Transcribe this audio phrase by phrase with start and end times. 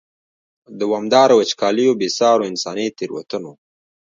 [0.79, 3.53] دوامدارو وچکالیو، بې سارو انساني تېروتنو.